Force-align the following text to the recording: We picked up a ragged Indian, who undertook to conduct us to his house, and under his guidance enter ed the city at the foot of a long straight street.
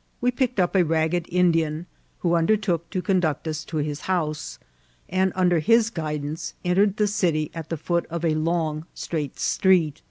We 0.20 0.32
picked 0.32 0.58
up 0.58 0.74
a 0.74 0.84
ragged 0.84 1.26
Indian, 1.28 1.86
who 2.18 2.34
undertook 2.34 2.90
to 2.90 3.00
conduct 3.00 3.46
us 3.46 3.62
to 3.66 3.76
his 3.76 4.00
house, 4.10 4.58
and 5.08 5.30
under 5.36 5.60
his 5.60 5.88
guidance 5.88 6.54
enter 6.64 6.82
ed 6.82 6.96
the 6.96 7.06
city 7.06 7.52
at 7.54 7.68
the 7.68 7.76
foot 7.76 8.04
of 8.06 8.24
a 8.24 8.34
long 8.34 8.86
straight 8.92 9.38
street. 9.38 10.02